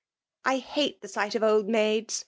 [0.01, 2.19] ^<' I bate the sight of old maids